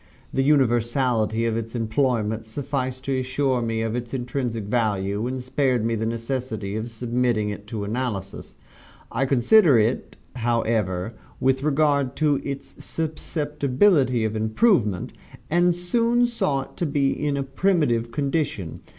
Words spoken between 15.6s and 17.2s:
soon saw it to be